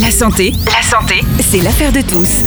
La 0.00 0.10
santé, 0.10 0.54
la 0.66 0.82
santé, 0.82 1.20
c'est 1.40 1.60
l'affaire 1.60 1.92
de 1.92 2.00
tous. 2.00 2.44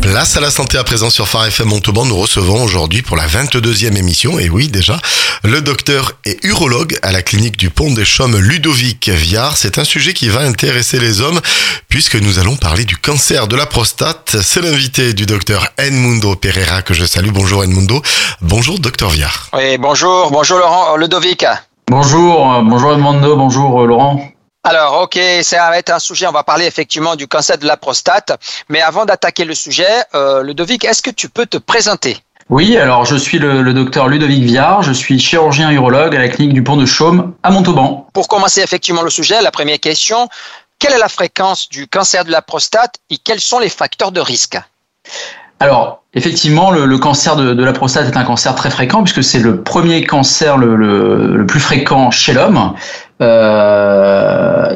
Place 0.00 0.38
à 0.38 0.40
la 0.40 0.50
santé 0.50 0.78
à 0.78 0.84
présent 0.84 1.10
sur 1.10 1.28
Phare 1.28 1.44
FM 1.46 1.68
Montauban. 1.68 2.06
Nous 2.06 2.16
recevons 2.16 2.64
aujourd'hui 2.64 3.02
pour 3.02 3.18
la 3.18 3.26
22e 3.26 3.94
émission, 3.94 4.38
et 4.38 4.48
oui 4.48 4.68
déjà, 4.68 4.98
le 5.44 5.60
docteur 5.60 6.12
et 6.24 6.38
urologue 6.44 6.96
à 7.02 7.12
la 7.12 7.20
clinique 7.20 7.58
du 7.58 7.68
Pont 7.68 7.92
des 7.92 8.06
Chaumes, 8.06 8.38
Ludovic 8.38 9.10
Viard. 9.10 9.58
C'est 9.58 9.78
un 9.78 9.84
sujet 9.84 10.14
qui 10.14 10.30
va 10.30 10.40
intéresser 10.40 10.98
les 10.98 11.20
hommes 11.20 11.40
puisque 11.88 12.16
nous 12.16 12.38
allons 12.38 12.56
parler 12.56 12.86
du 12.86 12.96
cancer 12.96 13.48
de 13.48 13.56
la 13.56 13.66
prostate. 13.66 14.36
C'est 14.42 14.62
l'invité 14.62 15.12
du 15.12 15.26
docteur 15.26 15.68
Edmundo 15.76 16.36
Pereira 16.36 16.80
que 16.80 16.94
je 16.94 17.04
salue. 17.04 17.30
Bonjour 17.32 17.64
Edmundo. 17.64 18.00
Bonjour 18.40 18.78
docteur 18.78 19.10
Viard. 19.10 19.50
Oui, 19.52 19.76
bonjour, 19.76 20.30
bonjour 20.30 20.58
Laurent, 20.58 20.96
Ludovic. 20.96 21.44
Bonjour, 21.88 22.54
euh, 22.54 22.62
bonjour 22.62 22.94
Edmundo, 22.94 23.36
bonjour 23.36 23.82
euh, 23.82 23.86
Laurent. 23.86 24.35
Alors, 24.68 25.02
ok, 25.02 25.16
ça 25.42 25.68
va 25.68 25.78
être 25.78 25.90
un 25.90 26.00
sujet, 26.00 26.26
on 26.26 26.32
va 26.32 26.42
parler 26.42 26.66
effectivement 26.66 27.14
du 27.14 27.28
cancer 27.28 27.56
de 27.56 27.68
la 27.68 27.76
prostate. 27.76 28.36
Mais 28.68 28.80
avant 28.80 29.04
d'attaquer 29.04 29.44
le 29.44 29.54
sujet, 29.54 29.86
euh, 30.16 30.42
Ludovic, 30.42 30.84
est-ce 30.84 31.02
que 31.02 31.10
tu 31.10 31.28
peux 31.28 31.46
te 31.46 31.56
présenter? 31.56 32.16
Oui, 32.50 32.76
alors 32.76 33.04
je 33.04 33.14
suis 33.14 33.38
le, 33.38 33.72
docteur 33.72 34.08
Ludovic 34.08 34.42
Viard, 34.42 34.82
je 34.82 34.92
suis 34.92 35.20
chirurgien 35.20 35.70
urologue 35.70 36.16
à 36.16 36.18
la 36.18 36.28
clinique 36.28 36.52
du 36.52 36.64
Pont 36.64 36.76
de 36.76 36.84
Chaume 36.84 37.34
à 37.44 37.52
Montauban. 37.52 38.08
Pour 38.12 38.26
commencer 38.26 38.60
effectivement 38.60 39.02
le 39.02 39.10
sujet, 39.10 39.40
la 39.40 39.52
première 39.52 39.78
question, 39.78 40.28
quelle 40.80 40.94
est 40.94 40.98
la 40.98 41.08
fréquence 41.08 41.68
du 41.68 41.86
cancer 41.86 42.24
de 42.24 42.32
la 42.32 42.42
prostate 42.42 42.96
et 43.08 43.18
quels 43.18 43.40
sont 43.40 43.60
les 43.60 43.68
facteurs 43.68 44.10
de 44.10 44.20
risque? 44.20 44.58
Alors, 45.58 46.02
effectivement, 46.12 46.70
le, 46.70 46.98
cancer 46.98 47.34
de, 47.34 47.64
la 47.64 47.72
prostate 47.72 48.06
est 48.06 48.16
un 48.16 48.24
cancer 48.24 48.54
très 48.54 48.70
fréquent 48.70 49.02
puisque 49.02 49.24
c'est 49.24 49.38
le 49.38 49.62
premier 49.62 50.04
cancer 50.04 50.58
le, 50.58 51.44
plus 51.46 51.60
fréquent 51.60 52.10
chez 52.10 52.34
l'homme. 52.34 52.74
Euh, 53.22 54.15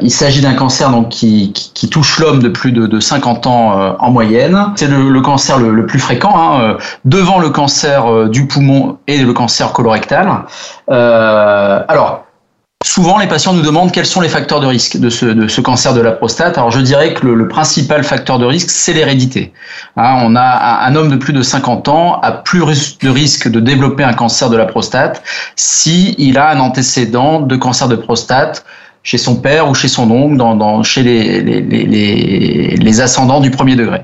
il 0.01 0.11
s'agit 0.11 0.41
d'un 0.41 0.53
cancer 0.53 0.89
donc 0.89 1.09
qui, 1.09 1.53
touche 1.89 2.19
l'homme 2.19 2.41
de 2.41 2.49
plus 2.49 2.71
de, 2.71 2.99
50 2.99 3.47
ans 3.47 3.79
euh, 3.79 3.93
en 3.99 4.11
moyenne. 4.11 4.73
C'est 4.75 4.87
le, 4.87 5.21
cancer 5.21 5.59
le, 5.59 5.85
plus 5.85 5.99
fréquent, 5.99 6.33
hein, 6.35 6.61
euh, 6.61 6.77
devant 7.05 7.39
le 7.39 7.49
cancer 7.49 8.29
du 8.29 8.47
poumon 8.47 8.97
et 9.07 9.17
le 9.17 9.33
cancer 9.33 9.73
colorectal. 9.73 10.29
alors, 10.87 12.25
Souvent, 12.83 13.19
les 13.19 13.27
patients 13.27 13.53
nous 13.53 13.61
demandent 13.61 13.91
quels 13.91 14.07
sont 14.07 14.21
les 14.21 14.29
facteurs 14.29 14.59
de 14.59 14.65
risque 14.65 14.97
de 14.97 15.09
ce, 15.09 15.61
cancer 15.61 15.93
de 15.93 16.01
la 16.01 16.11
prostate. 16.11 16.57
Alors, 16.57 16.71
je 16.71 16.79
dirais 16.79 17.13
que 17.13 17.27
le, 17.27 17.47
principal 17.47 18.03
facteur 18.03 18.39
de 18.39 18.45
risque, 18.45 18.71
c'est 18.71 18.93
l'hérédité. 18.93 19.53
Hein, 19.97 20.21
on 20.23 20.35
a 20.35 20.85
un, 20.87 20.95
homme 20.95 21.09
de 21.09 21.15
plus 21.15 21.33
de 21.33 21.43
50 21.43 21.87
ans 21.89 22.19
a 22.21 22.31
plus 22.31 22.97
de 22.99 23.09
risque 23.09 23.49
de 23.49 23.59
développer 23.59 24.03
un 24.03 24.13
cancer 24.13 24.49
de 24.49 24.57
la 24.57 24.65
prostate 24.65 25.21
si 25.55 26.33
a 26.35 26.49
un 26.49 26.59
antécédent 26.59 27.41
de 27.41 27.55
cancer 27.55 27.87
de 27.87 27.95
prostate 27.95 28.65
chez 29.03 29.17
son 29.17 29.35
père 29.35 29.69
ou 29.69 29.73
chez 29.73 29.87
son 29.87 30.09
oncle, 30.11 30.37
dans, 30.37 30.83
chez 30.83 31.03
les 31.03 33.01
ascendants 33.01 33.39
du 33.39 33.51
premier 33.51 33.75
degré. 33.75 34.01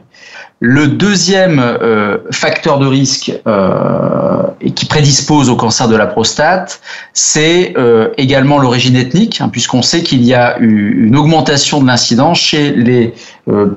Le 0.60 0.88
deuxième 0.88 1.60
euh, 1.60 2.18
facteur 2.32 2.80
de 2.80 2.88
risque 2.88 3.32
euh, 3.46 4.42
qui 4.74 4.88
prédispose 4.88 5.52
au 5.52 5.56
cancer 5.56 5.88
de 5.88 5.96
la 5.96 6.08
prostate, 6.08 6.82
c'est 7.14 7.76
euh, 7.78 8.10
également 8.18 8.58
l'origine 8.58 8.96
ethnique, 8.96 9.40
hein, 9.40 9.50
puisqu'on 9.50 9.84
sait 9.84 10.02
qu'il 10.02 10.24
y 10.24 10.34
a 10.34 10.58
eu 10.58 11.06
une 11.06 11.16
augmentation 11.16 11.80
de 11.80 11.86
l'incidence 11.86 12.40
chez 12.40 12.72
les 12.72 13.14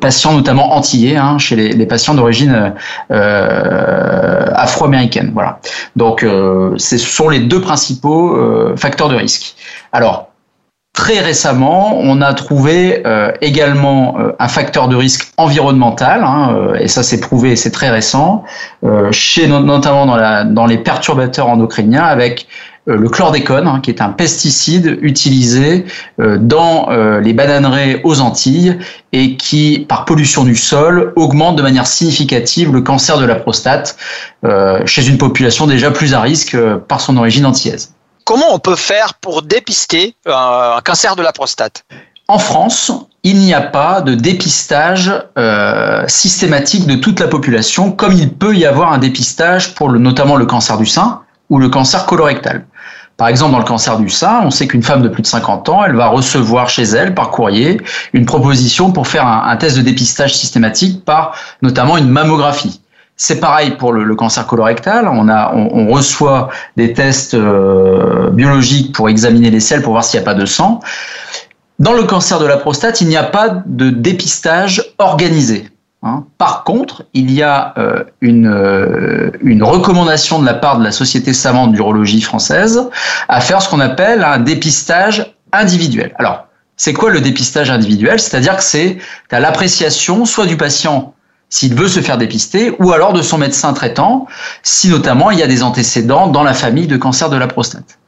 patients, 0.01 0.33
notamment 0.33 0.75
antillais, 0.75 1.17
hein, 1.17 1.37
chez 1.37 1.55
les, 1.55 1.69
les 1.69 1.87
patients 1.87 2.15
d'origine 2.15 2.73
afro-américaine. 3.11 5.33
Voilà. 5.35 5.61
Donc, 5.97 6.27
ce 6.77 6.98
sont 6.98 7.29
les 7.29 7.41
deux 7.41 7.61
principaux 7.61 8.75
facteurs 8.77 9.11
de 9.11 9.17
risque. 9.17 9.55
Alors, 9.93 10.30
Très 11.01 11.20
récemment, 11.20 11.98
on 11.98 12.20
a 12.20 12.34
trouvé 12.34 13.01
euh, 13.06 13.33
également 13.41 14.19
euh, 14.19 14.33
un 14.39 14.48
facteur 14.48 14.87
de 14.87 14.97
risque 14.97 15.33
environnemental, 15.39 16.23
hein, 16.23 16.55
euh, 16.55 16.75
et 16.75 16.89
ça 16.89 17.03
c'est 17.03 17.20
prouvé, 17.20 17.57
c'est 17.57 17.70
très 17.70 17.89
récent, 17.89 18.45
chez 19.11 19.48
notamment 19.48 20.05
dans, 20.45 20.67
les 20.67 20.77
perturbateurs 20.77 21.48
endocriniens 21.48 22.05
avec 22.05 22.48
le 22.85 23.08
chlordécone, 23.08 23.67
hein, 23.67 23.80
qui 23.83 23.91
est 23.91 24.02
un 24.02 24.11
pesticide 24.11 24.98
utilisé 25.01 25.86
dans 26.19 26.91
les 26.91 27.33
bananeraies 27.33 28.01
aux 28.05 28.20
Antilles 28.20 28.79
et 29.13 29.36
qui, 29.36 29.86
par 29.89 30.05
pollution 30.05 30.45
du 30.45 30.57
sol, 30.57 31.14
augmente 31.17 31.57
de 31.57 31.63
manière 31.63 31.86
significative 31.86 32.73
le 32.73 32.83
cancer 32.83 33.19
de 33.19 33.24
la 33.24 33.36
prostate 33.36 33.97
chez 34.85 35.08
une 35.08 35.19
population 35.19 35.67
déjà 35.67 35.91
plus 35.91 36.14
à 36.14 36.20
risque 36.20 36.57
par 36.89 37.01
son 37.01 37.17
origine 37.17 37.47
antillaise. 37.47 37.95
Comment 38.25 38.53
on 38.53 38.58
peut 38.58 38.77
faire 38.77 39.14
pour 39.14 39.42
dépister 39.42 40.14
un 40.27 40.81
cancer 40.85 41.17
de 41.17 41.23
la 41.23 41.33
prostate? 41.33 41.85
En 42.29 42.39
France, 42.39 42.92
il 43.25 43.39
n'y 43.39 43.53
a 43.53 43.61
pas 43.61 44.01
de 44.01 44.14
dépistage 44.14 45.13
euh, 45.36 46.05
systématique 46.07 46.86
de 46.86 46.95
toute 46.95 47.19
la 47.19 47.27
population, 47.27 47.91
comme 47.91 48.13
il 48.13 48.33
peut 48.33 48.55
y 48.55 48.64
avoir 48.64 48.92
un 48.92 48.98
dépistage 48.98 49.75
pour 49.75 49.91
notamment 49.92 50.36
le 50.36 50.47
cancer 50.47 50.79
du 50.79 50.86
sein 50.86 51.23
ou 51.48 51.59
le 51.59 51.69
cancer 51.69 52.07
colorectal. 52.07 52.67
Par 53.17 53.29
exemple, 53.29 53.53
dans 53.53 53.59
le 53.59 53.64
cancer 53.64 53.98
du 53.98 54.09
sein, 54.09 54.41
on 54.45 54.51
sait 54.51 54.67
qu'une 54.67 54.83
femme 54.83 55.03
de 55.03 55.09
plus 55.09 55.23
de 55.23 55.27
50 55.27 55.69
ans, 55.69 55.85
elle 55.85 55.95
va 55.95 56.07
recevoir 56.07 56.70
chez 56.70 56.85
elle, 56.85 57.14
par 57.14 57.30
courrier, 57.30 57.79
une 58.14 58.25
proposition 58.25 58.92
pour 58.92 59.09
faire 59.09 59.27
un 59.27 59.57
test 59.57 59.77
de 59.77 59.83
dépistage 59.83 60.35
systématique 60.35 61.05
par 61.05 61.35
notamment 61.61 61.98
une 61.98 62.09
mammographie. 62.09 62.80
C'est 63.23 63.39
pareil 63.39 63.73
pour 63.73 63.92
le, 63.92 64.14
cancer 64.14 64.47
colorectal. 64.47 65.07
On, 65.07 65.29
a, 65.29 65.53
on, 65.55 65.89
reçoit 65.89 66.48
des 66.79 66.95
tests 66.95 67.35
euh, 67.35 68.31
biologiques 68.31 68.95
pour 68.95 69.11
examiner 69.11 69.51
les 69.51 69.61
selles 69.61 69.83
pour 69.83 69.92
voir 69.92 70.05
s'il 70.05 70.19
n'y 70.19 70.25
a 70.25 70.25
pas 70.25 70.33
de 70.33 70.47
sang. 70.47 70.81
Dans 71.79 71.92
le 71.92 72.05
cancer 72.05 72.39
de 72.39 72.47
la 72.47 72.57
prostate, 72.57 73.03
il 73.03 73.09
n'y 73.09 73.19
a 73.19 73.23
pas 73.23 73.63
de 73.67 73.91
dépistage 73.91 74.95
organisé. 74.97 75.69
Hein. 76.03 76.25
Par 76.39 76.64
contre, 76.64 77.05
il 77.13 77.30
y 77.30 77.42
a 77.42 77.75
euh, 77.77 78.05
une, 78.23 78.47
euh, 78.47 79.30
une 79.42 79.64
recommandation 79.64 80.39
de 80.39 80.47
la 80.47 80.55
part 80.55 80.79
de 80.79 80.85
la 80.85 80.91
Société 80.91 81.35
savante 81.35 81.73
d'urologie 81.73 82.23
française 82.23 82.89
à 83.29 83.41
faire 83.42 83.61
ce 83.61 83.69
qu'on 83.69 83.80
appelle 83.80 84.25
un 84.25 84.39
dépistage 84.39 85.35
individuel. 85.53 86.14
Alors, 86.19 86.47
c'est 86.79 86.95
quoi 86.95 87.11
le 87.11 87.20
dépistage 87.20 87.70
individuel? 87.70 88.19
C'est-à-dire 88.19 88.57
que 88.57 88.63
c'est 88.63 88.97
à 89.30 89.41
l'appréciation 89.41 90.25
soit 90.25 90.47
du 90.47 90.57
patient 90.57 91.13
s'il 91.50 91.74
veut 91.74 91.88
se 91.88 92.00
faire 92.00 92.16
dépister, 92.16 92.74
ou 92.78 92.92
alors 92.92 93.12
de 93.12 93.22
son 93.22 93.36
médecin 93.36 93.72
traitant, 93.72 94.27
si 94.62 94.88
notamment 94.88 95.30
il 95.30 95.38
y 95.38 95.42
a 95.42 95.48
des 95.48 95.62
antécédents 95.62 96.28
dans 96.28 96.44
la 96.44 96.55
famille 96.55 96.86
de 96.86 96.96
cancer 96.96 97.28
de 97.28 97.36
la 97.36 97.48
prostate. 97.48 97.98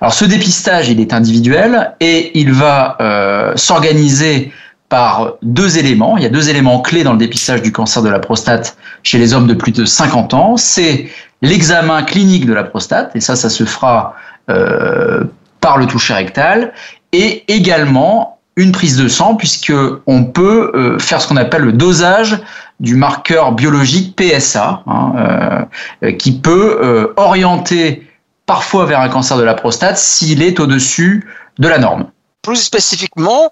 Alors 0.00 0.12
ce 0.12 0.24
dépistage, 0.24 0.88
il 0.88 1.00
est 1.00 1.12
individuel 1.12 1.94
et 2.00 2.38
il 2.38 2.52
va 2.52 2.96
euh, 3.00 3.52
s'organiser 3.56 4.52
par 4.88 5.34
deux 5.42 5.76
éléments. 5.76 6.16
Il 6.16 6.22
y 6.22 6.26
a 6.26 6.30
deux 6.30 6.48
éléments 6.48 6.80
clés 6.80 7.04
dans 7.04 7.12
le 7.12 7.18
dépistage 7.18 7.62
du 7.62 7.72
cancer 7.72 8.02
de 8.02 8.08
la 8.08 8.20
prostate 8.20 8.76
chez 9.02 9.18
les 9.18 9.34
hommes 9.34 9.46
de 9.46 9.54
plus 9.54 9.72
de 9.72 9.84
50 9.84 10.34
ans. 10.34 10.56
C'est 10.56 11.08
l'examen 11.42 12.02
clinique 12.02 12.46
de 12.46 12.54
la 12.54 12.64
prostate, 12.64 13.14
et 13.14 13.20
ça, 13.20 13.36
ça 13.36 13.50
se 13.50 13.64
fera 13.64 14.14
euh, 14.48 15.24
par 15.60 15.76
le 15.76 15.86
toucher 15.86 16.14
rectal, 16.14 16.72
et 17.12 17.44
également 17.52 18.37
une 18.58 18.72
prise 18.72 18.96
de 18.96 19.06
sang 19.06 19.36
puisque 19.36 19.72
on 20.06 20.24
peut 20.24 20.72
euh, 20.74 20.98
faire 20.98 21.22
ce 21.22 21.28
qu'on 21.28 21.36
appelle 21.36 21.62
le 21.62 21.72
dosage 21.72 22.38
du 22.80 22.96
marqueur 22.96 23.52
biologique 23.52 24.16
PSA 24.16 24.82
hein, 24.86 25.12
euh, 25.16 26.08
euh, 26.08 26.12
qui 26.12 26.32
peut 26.32 27.14
orienter 27.16 28.06
parfois 28.46 28.84
vers 28.84 29.00
un 29.00 29.08
cancer 29.08 29.36
de 29.36 29.44
la 29.44 29.54
prostate 29.54 29.96
s'il 29.96 30.42
est 30.42 30.58
au-dessus 30.58 31.28
de 31.58 31.68
la 31.68 31.78
norme. 31.78 32.10
Plus 32.42 32.56
spécifiquement, 32.56 33.50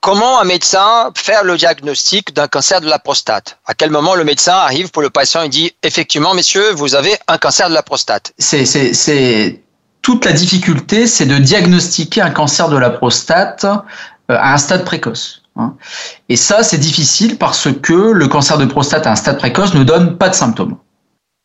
comment 0.00 0.38
un 0.38 0.44
médecin 0.44 1.10
fait 1.14 1.42
le 1.44 1.56
diagnostic 1.56 2.34
d'un 2.34 2.48
cancer 2.48 2.82
de 2.82 2.88
la 2.88 2.98
prostate? 2.98 3.58
À 3.66 3.72
quel 3.72 3.90
moment 3.90 4.14
le 4.14 4.24
médecin 4.24 4.54
arrive 4.54 4.90
pour 4.90 5.00
le 5.00 5.08
patient 5.08 5.42
et 5.42 5.48
dit 5.48 5.72
effectivement, 5.82 6.34
messieurs, 6.34 6.72
vous 6.72 6.94
avez 6.94 7.16
un 7.26 7.38
cancer 7.38 7.70
de 7.70 7.74
la 7.74 7.82
prostate? 7.82 8.34
C'est 8.38 8.66
toute 10.02 10.24
la 10.24 10.32
difficulté, 10.32 11.06
c'est 11.06 11.26
de 11.26 11.38
diagnostiquer 11.38 12.20
un 12.20 12.30
cancer 12.30 12.68
de 12.68 12.76
la 12.76 12.90
prostate 12.90 13.64
à 14.40 14.54
un 14.54 14.58
stade 14.58 14.84
précoce. 14.84 15.42
Hein. 15.56 15.74
Et 16.28 16.36
ça, 16.36 16.62
c'est 16.62 16.78
difficile 16.78 17.38
parce 17.38 17.68
que 17.82 18.12
le 18.12 18.28
cancer 18.28 18.58
de 18.58 18.64
prostate 18.64 19.06
à 19.06 19.12
un 19.12 19.16
stade 19.16 19.38
précoce 19.38 19.74
ne 19.74 19.84
donne 19.84 20.16
pas 20.16 20.28
de 20.28 20.34
symptômes. 20.34 20.76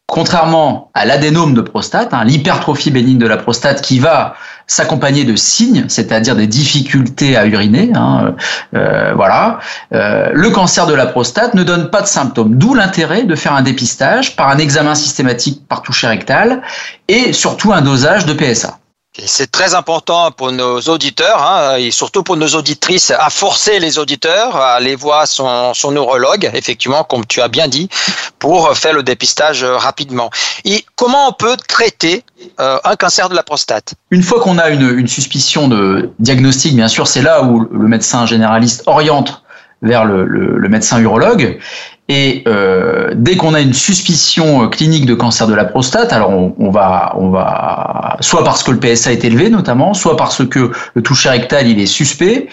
Contrairement 0.09 0.89
à 0.93 1.05
l'adénome 1.05 1.53
de 1.53 1.59
prostate, 1.59 2.13
hein, 2.13 2.23
l'hypertrophie 2.23 2.91
bénigne 2.91 3.17
de 3.17 3.27
la 3.27 3.35
prostate 3.35 3.81
qui 3.81 3.99
va 3.99 4.35
s'accompagner 4.65 5.25
de 5.25 5.35
signes, 5.35 5.83
c'est-à-dire 5.89 6.37
des 6.37 6.47
difficultés 6.47 7.35
à 7.35 7.45
uriner, 7.45 7.91
hein, 7.93 8.33
euh, 8.73 9.11
voilà, 9.13 9.59
euh, 9.93 10.29
le 10.31 10.49
cancer 10.49 10.87
de 10.87 10.93
la 10.93 11.07
prostate 11.07 11.55
ne 11.55 11.63
donne 11.63 11.89
pas 11.89 12.01
de 12.01 12.07
symptômes. 12.07 12.55
D'où 12.57 12.73
l'intérêt 12.73 13.25
de 13.25 13.35
faire 13.35 13.53
un 13.53 13.61
dépistage 13.61 14.37
par 14.37 14.47
un 14.47 14.59
examen 14.59 14.95
systématique 14.95 15.67
par 15.67 15.81
toucher 15.81 16.07
rectal 16.07 16.61
et 17.09 17.33
surtout 17.33 17.73
un 17.73 17.81
dosage 17.81 18.25
de 18.25 18.31
PSA. 18.31 18.79
C'est 19.25 19.49
très 19.49 19.73
important 19.73 20.31
pour 20.31 20.51
nos 20.51 20.79
auditeurs 20.81 21.41
hein, 21.41 21.77
et 21.77 21.89
surtout 21.89 22.21
pour 22.21 22.37
nos 22.37 22.49
auditrices 22.49 23.11
à 23.11 23.29
forcer 23.29 23.79
les 23.79 23.97
auditeurs 23.97 24.55
à 24.55 24.73
aller 24.73 24.95
voir 24.95 25.27
son, 25.27 25.73
neurologue, 25.91 26.49
effectivement, 26.53 27.03
comme 27.03 27.25
tu 27.25 27.41
as 27.41 27.47
bien 27.47 27.67
dit, 27.67 27.89
pour 28.37 28.77
faire 28.77 28.93
le 28.93 29.01
dépistage 29.01 29.63
rapidement. 29.63 30.29
Et 30.65 30.85
comment 30.95 31.29
on 31.29 31.31
peut 31.31 31.57
traiter 31.67 32.23
euh, 32.59 32.79
un 32.83 32.95
cancer 32.95 33.29
de 33.29 33.35
la 33.35 33.43
prostate? 33.43 33.95
Une 34.11 34.21
fois 34.21 34.39
qu'on 34.39 34.59
a 34.59 34.69
une, 34.69 35.07
suspicion 35.07 35.67
de 35.67 36.11
diagnostic, 36.19 36.75
bien 36.75 36.87
sûr, 36.87 37.07
c'est 37.07 37.21
là 37.21 37.43
où 37.43 37.67
le 37.71 37.87
médecin 37.87 38.25
généraliste 38.25 38.83
oriente 38.85 39.41
vers 39.81 40.05
le, 40.05 40.67
médecin 40.69 40.99
urologue. 40.99 41.59
Et 42.09 42.43
euh, 42.47 43.11
dès 43.15 43.35
qu'on 43.35 43.53
a 43.53 43.59
une 43.59 43.73
suspicion 43.73 44.69
clinique 44.69 45.05
de 45.05 45.13
cancer 45.13 45.45
de 45.45 45.53
la 45.53 45.65
prostate, 45.65 46.13
alors 46.13 46.31
on, 46.31 46.69
va, 46.69 47.13
on 47.17 47.29
va, 47.29 48.15
soit 48.21 48.45
parce 48.45 48.63
que 48.63 48.71
le 48.71 48.79
PSA 48.79 49.11
est 49.11 49.25
élevé 49.25 49.49
notamment, 49.49 49.93
soit 49.93 50.15
parce 50.15 50.47
que 50.47 50.71
le 50.93 51.01
toucher 51.01 51.29
rectal 51.29 51.67
il 51.67 51.79
est 51.79 51.85
suspect, 51.85 52.47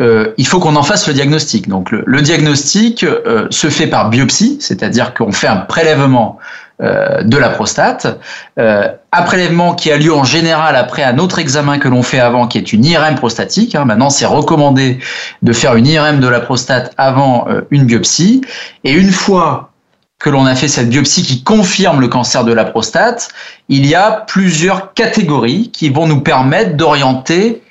euh, 0.00 0.32
il 0.38 0.46
faut 0.46 0.58
qu'on 0.58 0.76
en 0.76 0.82
fasse 0.82 1.06
le 1.06 1.12
diagnostic. 1.12 1.68
Donc 1.68 1.90
le, 1.90 2.22
diagnostic 2.22 3.04
euh, 3.04 3.46
se 3.50 3.68
fait 3.68 3.86
par 3.86 4.08
biopsie, 4.08 4.56
c'est-à-dire 4.60 5.12
qu'on 5.12 5.32
fait 5.32 5.48
un 5.48 5.56
prélèvement 5.56 6.38
euh, 6.38 6.63
de 6.80 7.36
la 7.36 7.50
prostate. 7.50 8.18
Euh, 8.58 8.88
un 9.12 9.22
prélèvement 9.22 9.74
qui 9.74 9.92
a 9.92 9.96
lieu 9.96 10.12
en 10.12 10.24
général 10.24 10.74
après 10.74 11.04
un 11.04 11.18
autre 11.18 11.38
examen 11.38 11.78
que 11.78 11.86
l'on 11.86 12.02
fait 12.02 12.18
avant, 12.18 12.48
qui 12.48 12.58
est 12.58 12.72
une 12.72 12.84
IRM 12.84 13.14
prostatique. 13.14 13.76
Hein. 13.76 13.84
Maintenant, 13.84 14.10
c'est 14.10 14.26
recommandé 14.26 14.98
de 15.42 15.52
faire 15.52 15.76
une 15.76 15.86
IRM 15.86 16.18
de 16.18 16.26
la 16.26 16.40
prostate 16.40 16.92
avant 16.96 17.46
euh, 17.48 17.60
une 17.70 17.84
biopsie. 17.84 18.40
Et 18.82 18.92
une 18.92 19.12
fois 19.12 19.70
que 20.18 20.30
l'on 20.30 20.46
a 20.46 20.56
fait 20.56 20.66
cette 20.66 20.88
biopsie 20.88 21.22
qui 21.22 21.44
confirme 21.44 22.00
le 22.00 22.08
cancer 22.08 22.44
de 22.44 22.52
la 22.52 22.64
prostate, 22.64 23.28
il 23.68 23.86
y 23.86 23.94
a 23.94 24.10
plusieurs 24.10 24.94
catégories 24.94 25.70
qui 25.70 25.90
vont 25.90 26.08
nous 26.08 26.22
permettre 26.22 26.76
d'orienter 26.76 27.62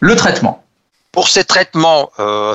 le 0.00 0.16
traitement. 0.16 0.62
Pour 1.12 1.28
ces 1.28 1.44
traitements, 1.44 2.10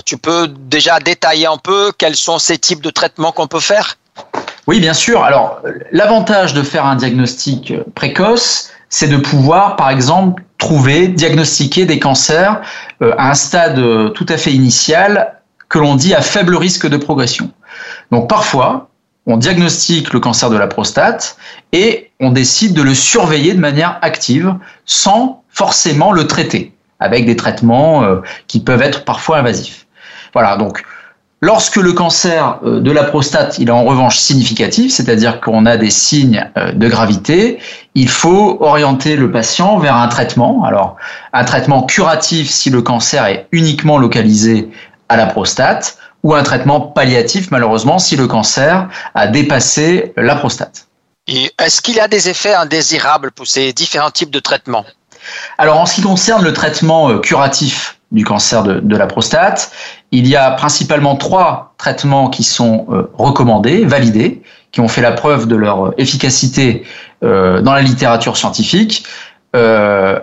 tu 0.06 0.18
peux 0.18 0.48
déjà 0.48 1.00
détailler 1.00 1.48
un 1.48 1.57
peu 1.57 1.92
quels 1.98 2.15
sont 2.15 2.38
ces 2.38 2.59
types 2.59 2.81
de 2.81 2.92
traitements 2.92 3.31
qu'on 3.31 3.48
peut 3.48 3.59
faire? 3.59 3.98
Oui, 4.67 4.79
bien 4.79 4.93
sûr. 4.93 5.23
Alors, 5.23 5.61
l'avantage 5.91 6.53
de 6.53 6.61
faire 6.61 6.85
un 6.85 6.95
diagnostic 6.95 7.73
précoce, 7.95 8.71
c'est 8.89 9.07
de 9.07 9.17
pouvoir, 9.17 9.75
par 9.75 9.89
exemple, 9.89 10.43
trouver, 10.57 11.07
diagnostiquer 11.07 11.85
des 11.85 11.99
cancers 11.99 12.61
euh, 13.01 13.13
à 13.17 13.31
un 13.31 13.33
stade 13.33 13.79
euh, 13.79 14.09
tout 14.09 14.25
à 14.29 14.37
fait 14.37 14.53
initial 14.53 15.41
que 15.69 15.79
l'on 15.79 15.95
dit 15.95 16.13
à 16.13 16.21
faible 16.21 16.55
risque 16.55 16.87
de 16.87 16.97
progression. 16.97 17.51
Donc, 18.11 18.29
parfois, 18.29 18.89
on 19.25 19.37
diagnostique 19.37 20.13
le 20.13 20.19
cancer 20.19 20.49
de 20.49 20.57
la 20.57 20.67
prostate 20.67 21.37
et 21.71 22.11
on 22.19 22.31
décide 22.31 22.73
de 22.73 22.81
le 22.81 22.93
surveiller 22.93 23.53
de 23.53 23.59
manière 23.59 23.97
active 24.01 24.55
sans 24.85 25.43
forcément 25.49 26.11
le 26.11 26.27
traiter 26.27 26.73
avec 26.99 27.25
des 27.25 27.35
traitements 27.35 28.03
euh, 28.03 28.21
qui 28.47 28.59
peuvent 28.59 28.81
être 28.81 29.05
parfois 29.05 29.37
invasifs. 29.39 29.87
Voilà, 30.33 30.57
donc 30.57 30.83
Lorsque 31.43 31.77
le 31.77 31.93
cancer 31.93 32.59
euh, 32.63 32.81
de 32.81 32.91
la 32.91 33.03
prostate 33.03 33.57
il 33.57 33.69
est 33.69 33.71
en 33.71 33.83
revanche 33.83 34.19
significatif, 34.19 34.93
c'est-à-dire 34.93 35.41
qu'on 35.41 35.65
a 35.65 35.75
des 35.75 35.89
signes 35.89 36.47
euh, 36.55 36.71
de 36.71 36.88
gravité, 36.88 37.57
il 37.95 38.09
faut 38.09 38.57
orienter 38.61 39.15
le 39.15 39.31
patient 39.31 39.79
vers 39.79 39.95
un 39.95 40.07
traitement. 40.07 40.63
Alors, 40.63 40.97
un 41.33 41.43
traitement 41.43 41.81
curatif 41.81 42.47
si 42.51 42.69
le 42.69 42.83
cancer 42.83 43.25
est 43.25 43.47
uniquement 43.51 43.97
localisé 43.97 44.69
à 45.09 45.17
la 45.17 45.25
prostate, 45.25 45.97
ou 46.21 46.35
un 46.35 46.43
traitement 46.43 46.79
palliatif 46.79 47.49
malheureusement 47.49 47.97
si 47.97 48.15
le 48.15 48.27
cancer 48.27 48.88
a 49.15 49.25
dépassé 49.25 50.13
la 50.17 50.35
prostate. 50.35 50.88
Est-ce 51.27 51.81
qu'il 51.81 51.95
y 51.95 51.99
a 51.99 52.07
des 52.07 52.29
effets 52.29 52.53
indésirables 52.53 53.31
pour 53.31 53.47
ces 53.47 53.73
différents 53.73 54.11
types 54.11 54.29
de 54.29 54.39
traitements? 54.39 54.85
Alors, 55.57 55.79
en 55.79 55.88
ce 55.88 55.95
qui 55.95 56.01
concerne 56.01 56.43
le 56.43 56.53
traitement 56.53 57.09
euh, 57.09 57.17
curatif 57.17 57.97
du 58.11 58.25
cancer 58.25 58.63
de, 58.63 58.95
la 58.95 59.07
prostate. 59.07 59.71
Il 60.11 60.27
y 60.27 60.35
a 60.35 60.51
principalement 60.51 61.15
trois 61.15 61.73
traitements 61.77 62.29
qui 62.29 62.43
sont 62.43 62.85
euh, 62.89 63.09
recommandés, 63.13 63.85
validés, 63.85 64.41
qui 64.71 64.81
ont 64.81 64.87
fait 64.87 65.01
la 65.01 65.13
preuve 65.13 65.47
de 65.47 65.55
leur 65.55 65.93
efficacité 65.97 66.83
euh, 67.23 67.61
dans 67.61 67.73
la 67.73 67.81
littérature 67.81 68.35
scientifique. 68.35 69.05
Euh, 69.55 70.19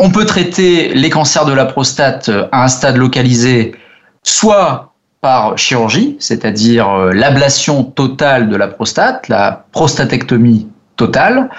on 0.00 0.10
peut 0.10 0.24
traiter 0.24 0.94
les 0.94 1.10
cancers 1.10 1.44
de 1.44 1.52
la 1.52 1.66
prostate 1.66 2.30
à 2.52 2.64
un 2.64 2.68
stade 2.68 2.96
localisé, 2.96 3.74
soit 4.22 4.92
par 5.20 5.58
chirurgie, 5.58 6.16
c'est-à-dire 6.20 6.88
l'ablation 7.06 7.82
totale 7.82 8.48
de 8.48 8.54
la 8.54 8.68
prostate, 8.68 9.26
la 9.26 9.64
prostatectomie 9.72 10.68
totale, 10.96 11.50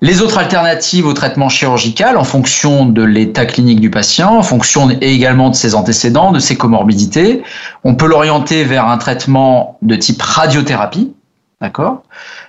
les 0.00 0.22
autres 0.22 0.38
alternatives 0.38 1.06
au 1.06 1.12
traitement 1.12 1.48
chirurgical, 1.48 2.16
en 2.16 2.22
fonction 2.22 2.86
de 2.86 3.02
l'état 3.02 3.46
clinique 3.46 3.80
du 3.80 3.90
patient, 3.90 4.36
en 4.36 4.42
fonction 4.42 4.88
également 5.00 5.50
de 5.50 5.56
ses 5.56 5.74
antécédents, 5.74 6.30
de 6.30 6.38
ses 6.38 6.56
comorbidités, 6.56 7.42
on 7.82 7.96
peut 7.96 8.06
l'orienter 8.06 8.62
vers 8.62 8.86
un 8.86 8.98
traitement 8.98 9.76
de 9.82 9.96
type 9.96 10.22
radiothérapie, 10.22 11.12
d'accord, 11.60 12.04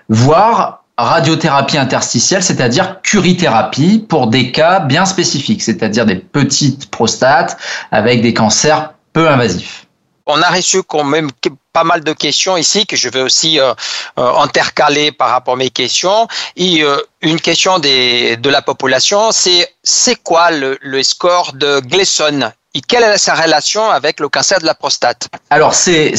voire 0.10 0.84
radiothérapie 0.96 1.78
interstitielle, 1.78 2.44
c'est-à-dire 2.44 3.01
curithérapie 3.01 4.06
pour 4.07 4.28
des 4.28 4.52
cas 4.52 4.80
bien 4.81 5.06
spécifiques, 5.06 5.63
c'est-à-dire 5.63 6.06
des 6.06 6.16
petites 6.16 6.92
prostates 6.92 7.57
avec 7.90 8.22
des 8.22 8.34
cancers 8.34 8.94
peu 9.13 9.28
invasifs 9.28 9.88
on 10.30 10.42
a 10.42 10.50
reçu 10.50 10.84
quand 10.84 11.04
même 11.04 11.30
pas 11.74 11.84
mal 11.84 12.04
de 12.04 12.14
questions 12.14 12.56
ici 12.56 12.86
que 12.86 12.96
je 12.96 13.10
vais 13.10 13.22
aussi 13.22 13.60
euh, 13.60 13.74
euh, 14.18 14.34
intercaler 14.38 15.12
par 15.12 15.30
rapport 15.30 15.56
à 15.56 15.58
mes 15.58 15.72
questions. 15.72 16.28
Et 16.56 16.84
euh, 16.84 16.98
une 17.22 17.42
question 17.42 17.80
de 17.80 18.50
la 18.50 18.62
population, 18.62 19.31
c'est 19.31 19.68
c'est 19.84 20.16
quoi 20.16 20.52
le, 20.52 21.04
score 21.04 21.54
de 21.54 21.80
Gleason 21.80 22.52
et 22.76 22.81
quelle 22.81 23.02
est 23.02 23.18
sa 23.18 23.34
relation 23.34 23.90
avec 23.90 24.20
le 24.20 24.30
cancer 24.30 24.60
de 24.60 24.66
la 24.68 24.76
prostate? 24.76 25.28
Alors 25.50 25.74
c'est 25.74 26.14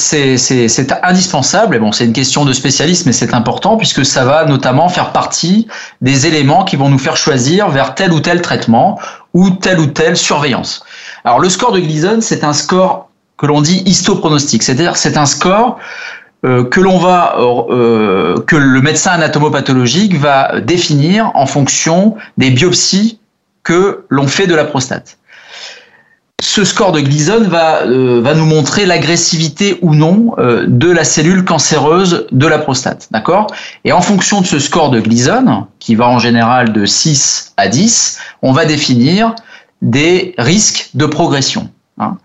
indispensable, 1.05 1.77
et 1.77 1.79
bon 1.79 1.93
c'est 1.93 2.05
une 2.05 2.12
question 2.12 2.45
de 2.45 2.53
spécialiste, 2.53 3.07
mais 3.07 3.12
c'est 3.12 3.35
important 3.35 3.77
puisque 3.77 4.05
ça 4.05 4.25
va 4.25 4.45
notamment 4.45 4.89
faire 4.89 5.12
partie 5.12 5.69
des 6.01 6.27
éléments 6.27 6.65
qui 6.65 6.75
vont 6.75 6.89
nous 6.89 6.99
faire 6.99 7.17
choisir 7.17 7.69
vers 7.69 7.95
tel 7.95 8.12
ou 8.12 8.19
tel 8.19 8.43
traitement 8.43 8.99
ou 9.33 9.51
telle 9.51 9.79
ou 9.79 9.87
telle 9.87 10.17
surveillance. 10.17 10.83
Alors 11.25 11.39
le 11.39 11.49
score 11.49 11.71
de 11.71 11.79
Gleason, 11.79 12.21
c'est 12.21 12.43
un 12.43 12.53
score 12.53 13.10
que 13.40 13.46
l'on 13.46 13.62
dit 13.62 13.82
histopronostic, 13.87 14.62
c'est-à-dire 14.62 14.98
c'est 14.98 15.16
un 15.16 15.25
score 15.25 15.78
euh, 16.44 16.62
que 16.62 16.78
l'on 16.78 16.98
va 16.98 17.37
euh, 17.38 18.38
que 18.42 18.54
le 18.54 18.82
médecin 18.82 19.12
anatomopathologique 19.12 20.14
va 20.14 20.60
définir 20.60 21.31
en 21.34 21.46
fonction 21.46 22.16
des 22.37 22.50
biopsies 22.50 23.19
que 23.62 24.04
l'on 24.10 24.26
fait 24.26 24.46
de 24.46 24.54
la 24.54 24.66
prostate. 24.66 25.16
Ce 26.42 26.64
score 26.64 26.92
de 26.92 27.00
Gleason 27.00 27.44
va, 27.48 27.82
euh, 27.87 28.20
va 28.22 28.34
nous 28.34 28.44
montrer 28.44 28.84
l'agressivité 28.84 29.78
ou 29.81 29.94
non 29.94 30.34
de 30.38 30.90
la 30.90 31.04
cellule 31.04 31.44
cancéreuse 31.46 32.26
de 32.32 32.46
la 32.46 32.58
prostate. 32.58 33.08
D'accord? 33.10 33.46
Et 33.84 33.92
en 33.92 34.02
fonction 34.02 34.42
de 34.42 34.46
ce 34.46 34.58
score 34.58 34.90
de 34.90 35.00
Gleason, 35.00 35.66
qui 35.78 35.94
va 35.94 36.08
en 36.08 36.19
général 36.19 36.75
de 36.75 36.84
6 36.84 37.54
à 37.56 37.69
10, 37.69 38.19
on 38.42 38.52
va 38.52 38.66
définir 38.66 39.34
des 39.81 40.34
risques 40.37 40.90
de 40.92 41.06
progression. 41.06 41.70
Hein. 41.98 42.19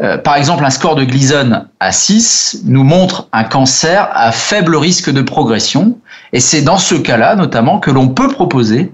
Euh, 0.00 0.16
par 0.16 0.36
exemple, 0.36 0.64
un 0.64 0.70
score 0.70 0.94
de 0.94 1.04
Gleason 1.04 1.66
à 1.80 1.92
6 1.92 2.62
nous 2.64 2.84
montre 2.84 3.28
un 3.32 3.44
cancer 3.44 4.08
à 4.12 4.30
faible 4.30 4.76
risque 4.76 5.10
de 5.10 5.22
progression. 5.22 5.98
Et 6.32 6.40
c'est 6.40 6.62
dans 6.62 6.78
ce 6.78 6.94
cas-là, 6.94 7.34
notamment, 7.34 7.80
que 7.80 7.90
l'on 7.90 8.08
peut 8.08 8.28
proposer 8.28 8.92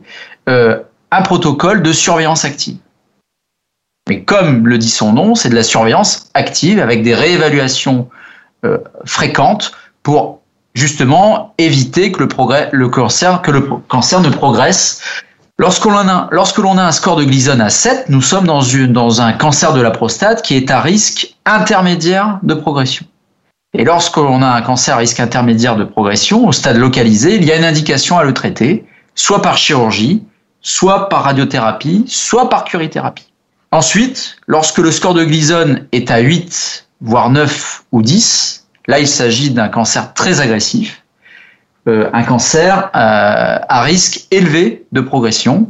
euh, 0.48 0.78
un 1.10 1.22
protocole 1.22 1.82
de 1.82 1.92
surveillance 1.92 2.44
active. 2.44 2.78
Mais 4.08 4.22
comme 4.22 4.66
le 4.66 4.78
dit 4.78 4.90
son 4.90 5.12
nom, 5.12 5.34
c'est 5.34 5.50
de 5.50 5.54
la 5.54 5.62
surveillance 5.62 6.30
active 6.34 6.80
avec 6.80 7.02
des 7.02 7.14
réévaluations 7.14 8.08
euh, 8.64 8.78
fréquentes 9.04 9.72
pour 10.02 10.40
justement 10.74 11.54
éviter 11.58 12.12
que 12.12 12.20
le, 12.20 12.88
cancer 12.88 13.40
ne 14.20 14.28
progresse 14.30 15.00
Lorsque 15.56 15.84
l'on 15.84 16.08
a, 16.08 16.82
un 16.82 16.92
score 16.92 17.14
de 17.14 17.22
Gleason 17.22 17.60
à 17.60 17.70
7, 17.70 18.08
nous 18.08 18.22
sommes 18.22 18.46
dans, 18.46 19.20
un 19.20 19.32
cancer 19.32 19.72
de 19.72 19.80
la 19.80 19.92
prostate 19.92 20.42
qui 20.42 20.56
est 20.56 20.68
à 20.68 20.80
risque 20.80 21.36
intermédiaire 21.46 22.40
de 22.42 22.54
progression. 22.54 23.06
Et 23.72 23.84
lorsque 23.84 24.16
l'on 24.16 24.42
a 24.42 24.48
un 24.48 24.62
cancer 24.62 24.96
à 24.96 24.98
risque 24.98 25.20
intermédiaire 25.20 25.76
de 25.76 25.84
progression, 25.84 26.48
au 26.48 26.50
stade 26.50 26.76
localisé, 26.76 27.36
il 27.36 27.44
y 27.44 27.52
a 27.52 27.56
une 27.56 27.64
indication 27.64 28.18
à 28.18 28.24
le 28.24 28.34
traiter, 28.34 28.84
soit 29.14 29.42
par 29.42 29.56
chirurgie, 29.56 30.24
soit 30.60 31.08
par 31.08 31.22
radiothérapie, 31.22 32.04
soit 32.08 32.48
par 32.48 32.64
curithérapie. 32.64 33.32
Ensuite, 33.70 34.36
lorsque 34.48 34.78
le 34.78 34.90
score 34.90 35.14
de 35.14 35.24
Gleason 35.24 35.78
est 35.92 36.10
à 36.10 36.18
8, 36.18 36.88
voire 37.00 37.30
9 37.30 37.84
ou 37.92 38.02
10, 38.02 38.66
là 38.88 38.98
il 38.98 39.08
s'agit 39.08 39.50
d'un 39.50 39.68
cancer 39.68 40.14
très 40.14 40.40
agressif 40.40 41.03
un 41.86 42.22
cancer 42.22 42.90
euh, 42.94 43.58
à 43.68 43.82
risque 43.82 44.26
élevé 44.30 44.84
de 44.92 45.00
progression. 45.00 45.68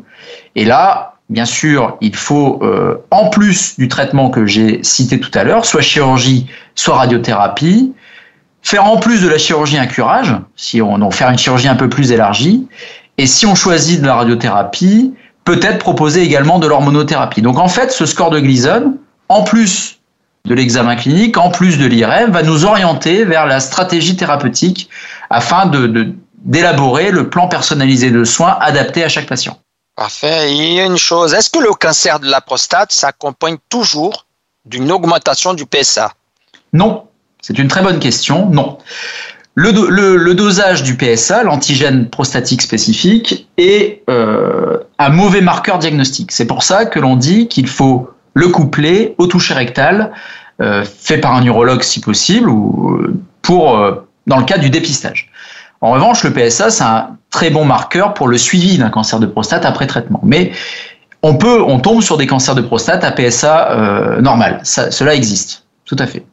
Et 0.54 0.64
là, 0.64 1.14
bien 1.28 1.44
sûr, 1.44 1.97
il 2.00 2.14
faut, 2.14 2.61
euh, 2.62 2.97
en 3.11 3.28
plus 3.28 3.76
du 3.78 3.88
traitement 3.88 4.30
que 4.30 4.47
j'ai 4.47 4.83
cité 4.83 5.18
tout 5.18 5.30
à 5.35 5.44
l'heure, 5.44 5.64
soit 5.64 5.80
chirurgie, 5.80 6.47
soit 6.75 6.97
radiothérapie, 6.97 7.92
faire 8.62 8.85
en 8.85 8.99
plus 8.99 9.23
de 9.23 9.28
la 9.28 9.38
chirurgie 9.38 9.78
un 9.78 9.87
curage, 9.87 10.37
si 10.56 10.80
on 10.80 10.99
donc 10.99 11.14
faire 11.14 11.30
une 11.30 11.38
chirurgie 11.38 11.68
un 11.68 11.76
peu 11.76 11.88
plus 11.88 12.12
élargie, 12.12 12.66
et 13.18 13.26
si 13.26 13.47
on 13.47 13.54
choisit 13.54 14.00
de 14.00 14.06
la 14.06 14.14
radiothérapie, 14.14 15.14
peut-être 15.44 15.78
proposer 15.78 16.23
également 16.23 16.59
de 16.59 16.66
l'hormonothérapie. 16.66 17.42
Donc 17.42 17.59
en 17.59 17.68
fait, 17.68 17.92
ce 17.92 18.06
score 18.06 18.30
de 18.30 18.40
Gleason, 18.40 18.97
en 19.28 19.42
plus 19.42 19.99
de 20.47 20.54
l'examen 20.54 20.97
clinique, 20.97 21.38
en 21.38 21.50
plus 21.50 21.78
de 21.78 21.87
l'IRM, 21.87 22.30
va 22.30 22.42
nous 22.42 22.64
orienter 22.64 23.25
vers 23.25 23.47
la 23.47 23.61
stratégie 23.61 24.16
thérapeutique 24.16 24.90
afin 25.31 25.66
de, 25.66 26.14
d'élaborer 26.45 27.11
le 27.11 27.31
plan 27.31 27.49
personnalisé 27.49 28.11
de 28.11 28.25
soins 28.25 28.57
adapté 28.61 29.02
à 29.04 29.09
chaque 29.09 29.26
patient. 29.26 29.59
Parfait. 29.97 30.52
Il 30.52 30.73
y 30.73 30.81
a 30.81 30.85
une 30.85 30.97
chose, 30.97 31.35
est-ce 31.35 31.50
que 31.50 31.61
le 31.61 31.73
cancer 31.73 32.21
de 32.21 32.28
la 32.28 32.40
prostate 32.40 32.93
s'accompagne 32.93 33.57
toujours 33.69 34.26
d'une 34.64 34.90
augmentation 34.90 35.54
du 35.54 35.66
PSA 35.66 36.12
Non, 36.73 37.04
c'est 37.40 37.59
une 37.59 37.69
très 37.69 37.83
bonne 37.83 38.00
question. 38.00 38.49
Non. 38.50 38.78
Le, 39.57 40.33
dosage 40.33 40.83
du 40.83 40.97
PSA, 40.97 41.45
l'antigène 41.45 42.11
prostatique 42.11 42.61
spécifique, 42.61 43.49
est 43.57 44.02
euh, 44.11 44.78
un 44.99 45.11
mauvais 45.11 45.43
marqueur 45.43 45.78
diagnostique. 45.78 46.33
C'est 46.33 46.47
pour 46.47 46.64
ça 46.64 46.87
que 46.87 46.99
l'on 46.99 47.14
dit 47.14 47.47
qu'il 47.47 47.69
faut 47.69 48.11
le 48.35 48.49
coupler 48.49 49.14
au 49.19 49.28
toucher 49.28 49.54
rectal, 49.54 50.12
euh, 50.61 50.85
fait 50.85 51.19
par 51.19 51.35
un 51.35 51.45
urologue 51.45 51.83
si 51.83 52.00
possible, 52.00 52.49
ou 52.49 52.99
pour 53.43 53.78
dans 54.26 54.38
le 54.38 54.45
cas 54.45 54.59
du 54.59 54.71
dépistage. 54.71 55.31
En 55.81 55.93
revanche, 55.93 56.25
le 56.25 56.33
PSA, 56.33 56.71
c'est 56.71 56.85
un 56.85 57.16
très 57.31 57.50
bon 57.50 57.64
marqueur 57.64 58.14
pour 58.14 58.28
le 58.28 58.38
suivi 58.38 58.78
d'un 58.78 58.90
cancer 58.90 59.21
de 59.21 59.26
prostate 59.26 59.66
après 59.66 59.87
traitement. 59.87 60.21
Mais 60.23 60.52
on 61.23 61.37
peut, 61.37 61.62
on 61.62 61.78
tombe 61.78 62.02
sur 62.02 62.16
des 62.16 62.26
cancers 62.26 62.54
de 62.54 62.62
prostate 62.62 63.04
à 63.04 63.12
PSA 63.12 63.71
euh, 63.71 64.21
normal. 64.21 64.61
cela 64.64 65.14
existe, 65.14 65.64
tout 65.85 65.97
à 65.99 66.07
fait. 66.07 66.25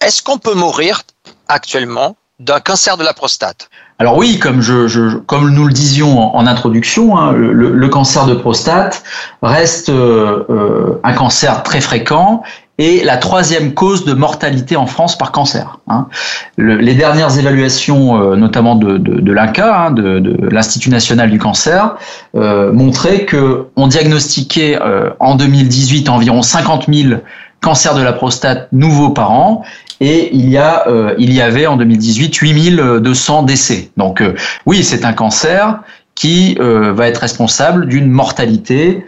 Est-ce 0.00 0.22
qu'on 0.22 0.38
peut 0.38 0.54
mourir 0.54 1.02
actuellement 1.48 2.16
d'un 2.40 2.60
cancer 2.60 2.96
de 2.96 3.04
la 3.04 3.12
prostate? 3.12 3.68
Alors 3.98 4.16
oui, 4.16 4.40
comme, 4.40 4.62
je, 4.62 5.16
comme 5.18 5.50
nous 5.50 5.66
le 5.66 5.72
disions 5.72 6.34
en, 6.36 6.46
introduction, 6.46 7.16
hein, 7.16 7.32
le, 7.32 7.88
cancer 7.88 8.26
de 8.26 8.34
prostate 8.34 9.04
reste 9.42 9.90
euh, 9.90 10.44
euh, 10.50 11.00
un 11.04 11.12
cancer 11.12 11.62
très 11.62 11.80
fréquent 11.80 12.42
et 12.78 13.04
la 13.04 13.16
troisième 13.16 13.74
cause 13.74 14.04
de 14.04 14.14
mortalité 14.14 14.76
en 14.76 14.86
France 14.86 15.16
par 15.16 15.30
cancer. 15.30 15.78
Hein. 15.88 16.08
les 16.56 16.94
dernières 16.94 17.38
évaluations, 17.38 18.20
euh, 18.20 18.36
notamment 18.36 18.76
de, 18.76 18.96
de, 18.96 19.32
l'INCA, 19.32 19.86
hein, 19.86 19.90
de, 19.90 20.48
l'Institut 20.50 20.90
national 20.90 21.30
du 21.30 21.38
cancer, 21.38 21.96
euh, 22.34 22.72
montraient 22.72 23.24
que 23.26 23.66
on 23.76 23.88
diagnostiquait 23.88 24.78
euh, 24.80 25.10
en 25.20 25.36
2018 25.36 26.08
environ 26.08 26.40
50 26.40 26.86
000 26.92 27.20
cancers 27.60 27.94
de 27.94 28.02
la 28.02 28.12
prostate 28.12 28.68
nouveaux 28.72 29.10
par 29.10 29.30
an 29.30 29.62
et 30.00 30.34
il 30.34 30.48
y 30.48 30.56
a 30.56 30.88
euh, 30.88 31.14
il 31.18 31.32
y 31.32 31.40
avait 31.40 31.66
en 31.66 31.76
2018 31.76 32.34
8200 32.34 33.42
décès. 33.42 33.90
Donc 33.96 34.22
oui, 34.66 34.82
c'est 34.82 35.04
un 35.04 35.12
cancer 35.12 35.80
qui 36.14 36.56
va 36.58 37.08
être 37.08 37.18
responsable 37.18 37.86
d'une 37.86 38.10
mortalité 38.10 39.06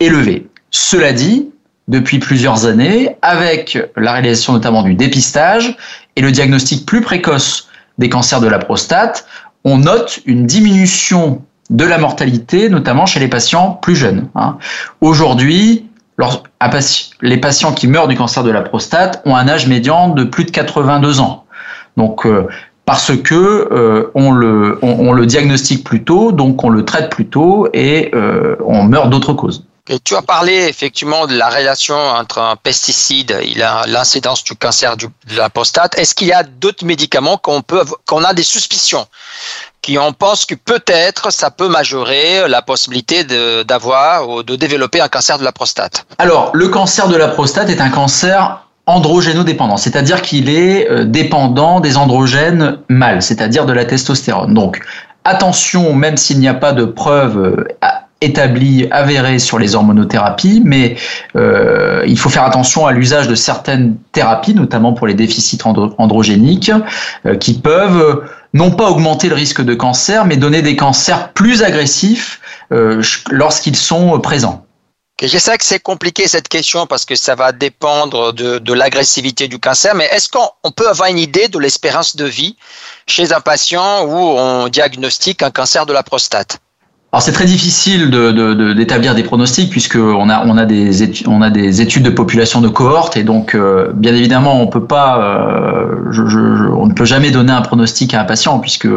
élevée. 0.00 0.48
Cela 0.70 1.12
dit, 1.12 1.50
depuis 1.88 2.18
plusieurs 2.18 2.66
années, 2.66 3.16
avec 3.22 3.78
la 3.96 4.12
réalisation 4.12 4.52
notamment 4.52 4.82
du 4.82 4.94
dépistage 4.94 5.76
et 6.16 6.20
le 6.20 6.32
diagnostic 6.32 6.84
plus 6.84 7.00
précoce 7.00 7.68
des 7.98 8.08
cancers 8.08 8.40
de 8.40 8.48
la 8.48 8.58
prostate, 8.58 9.26
on 9.64 9.78
note 9.78 10.20
une 10.26 10.46
diminution 10.46 11.42
de 11.70 11.84
la 11.84 11.98
mortalité, 11.98 12.68
notamment 12.68 13.06
chez 13.06 13.20
les 13.20 13.28
patients 13.28 13.72
plus 13.72 13.96
jeunes. 13.96 14.28
Hein. 14.34 14.58
Aujourd'hui, 15.00 15.86
les 17.22 17.36
patients 17.36 17.72
qui 17.72 17.88
meurent 17.88 18.08
du 18.08 18.16
cancer 18.16 18.42
de 18.42 18.50
la 18.50 18.62
prostate 18.62 19.22
ont 19.24 19.36
un 19.36 19.48
âge 19.48 19.66
médian 19.66 20.08
de 20.08 20.24
plus 20.24 20.44
de 20.44 20.50
82 20.50 21.20
ans. 21.20 21.44
Donc, 21.96 22.26
euh, 22.26 22.46
parce 22.84 23.16
que 23.16 23.68
euh, 23.72 24.10
on, 24.14 24.32
le, 24.32 25.26
diagnostique 25.26 25.84
plus 25.84 26.04
tôt, 26.04 26.30
donc 26.30 26.62
on 26.62 26.68
le 26.68 26.84
traite 26.84 27.10
plus 27.10 27.26
tôt 27.26 27.68
et 27.74 28.10
euh, 28.14 28.56
on 28.64 28.84
meurt 28.84 29.10
d'autres 29.10 29.32
causes. 29.32 29.66
Et 29.88 30.00
tu 30.00 30.16
as 30.16 30.22
parlé 30.22 30.52
effectivement 30.68 31.26
de 31.26 31.36
la 31.36 31.48
relation 31.48 31.96
entre 31.96 32.38
un 32.38 32.56
pesticide 32.56 33.30
et 33.40 33.54
l'incidence 33.54 34.42
du 34.42 34.56
cancer 34.56 34.96
de 34.96 35.08
la 35.36 35.48
prostate. 35.48 35.96
Est-ce 35.96 36.14
qu'il 36.14 36.26
y 36.26 36.32
a 36.32 36.42
d'autres 36.42 36.84
médicaments 36.84 37.36
qu'on 37.36 37.62
peut, 37.62 37.82
a 38.24 38.34
des 38.34 38.42
suspicions, 38.42 39.06
qui 39.82 39.96
on 39.98 40.12
pense 40.12 40.44
que 40.44 40.56
peut-être 40.56 41.32
ça 41.32 41.52
peut 41.52 41.68
majorer 41.68 42.48
la 42.48 42.62
possibilité 42.62 43.22
d'avoir 43.64 44.28
ou 44.28 44.42
de 44.42 44.56
développer 44.56 45.00
un 45.00 45.08
cancer 45.08 45.38
de 45.38 45.44
la 45.44 45.52
prostate? 45.52 46.04
Alors, 46.18 46.50
le 46.52 46.68
cancer 46.68 47.06
de 47.06 47.16
la 47.16 47.28
prostate 47.28 47.70
est 47.70 47.80
un 47.80 47.90
cancer 47.90 48.66
androgénodépendant, 48.86 49.76
c'est-à-dire 49.76 50.22
qu'il 50.22 50.48
est 50.48 50.88
euh, 50.88 51.04
dépendant 51.04 51.80
des 51.80 51.96
androgènes 51.96 52.78
mâles, 52.88 53.20
c'est-à-dire 53.20 53.66
de 53.66 53.72
la 53.72 53.84
testostérone. 53.84 54.54
Donc, 54.54 54.80
attention, 55.24 55.92
même 55.92 56.16
s'il 56.16 56.38
n'y 56.38 56.48
a 56.48 56.54
pas 56.54 56.72
de 56.72 56.84
preuves 56.84 57.66
euh, 58.26 58.46
établi, 58.46 58.88
avéré 58.90 59.38
sur 59.38 59.58
les 59.58 59.74
hormonothérapies, 59.74 60.62
mais 60.64 60.96
euh, 61.36 62.02
il 62.06 62.18
faut 62.18 62.28
faire 62.28 62.44
attention 62.44 62.86
à 62.86 62.92
l'usage 62.92 63.28
de 63.28 63.34
certaines 63.34 63.96
thérapies, 64.12 64.54
notamment 64.54 64.92
pour 64.92 65.06
les 65.06 65.14
déficits 65.14 65.58
androgéniques, 65.64 66.72
euh, 67.24 67.36
qui 67.36 67.54
peuvent 67.54 68.24
non 68.52 68.70
pas 68.70 68.90
augmenter 68.90 69.28
le 69.28 69.34
risque 69.34 69.62
de 69.62 69.74
cancer, 69.74 70.24
mais 70.24 70.36
donner 70.36 70.62
des 70.62 70.76
cancers 70.76 71.32
plus 71.32 71.62
agressifs 71.62 72.40
euh, 72.72 73.02
lorsqu'ils 73.30 73.76
sont 73.76 74.18
présents. 74.20 74.62
Je 75.22 75.38
que 75.38 75.64
c'est 75.64 75.80
compliqué 75.80 76.28
cette 76.28 76.48
question 76.48 76.86
parce 76.86 77.06
que 77.06 77.14
ça 77.14 77.34
va 77.34 77.52
dépendre 77.52 78.34
de 78.34 78.72
l'agressivité 78.74 79.48
du 79.48 79.58
cancer, 79.58 79.94
mais 79.94 80.04
est-ce 80.12 80.28
qu'on 80.28 80.70
peut 80.72 80.88
avoir 80.88 81.08
une 81.08 81.18
idée 81.18 81.48
de 81.48 81.58
l'espérance 81.58 82.16
de 82.16 82.26
vie 82.26 82.56
chez 83.06 83.32
un 83.32 83.40
patient 83.40 84.04
où 84.04 84.14
on 84.14 84.68
diagnostique 84.68 85.42
un 85.42 85.50
cancer 85.50 85.86
de 85.86 85.94
la 85.94 86.02
prostate? 86.02 86.60
Alors 87.16 87.22
c'est 87.22 87.32
très 87.32 87.46
difficile 87.46 88.10
d'établir 88.10 89.12
de, 89.12 89.16
des 89.16 89.22
pronostics 89.22 89.70
puisque 89.70 89.96
on 89.96 90.28
a 90.28 90.44
on 90.44 90.58
a 90.58 90.66
des 90.66 91.02
études, 91.02 91.26
on 91.28 91.40
a 91.40 91.48
des 91.48 91.80
études 91.80 92.02
de 92.02 92.10
population 92.10 92.60
de 92.60 92.68
cohorte 92.68 93.16
et 93.16 93.22
donc 93.22 93.54
euh, 93.54 93.90
bien 93.94 94.14
évidemment 94.14 94.60
on 94.60 94.66
peut 94.66 94.84
pas 94.84 95.18
euh, 95.22 95.96
je, 96.10 96.26
je, 96.26 96.38
on 96.38 96.84
ne 96.84 96.92
peut 96.92 97.06
jamais 97.06 97.30
donner 97.30 97.52
un 97.52 97.62
pronostic 97.62 98.12
à 98.12 98.20
un 98.20 98.24
patient 98.24 98.58
puisque 98.58 98.88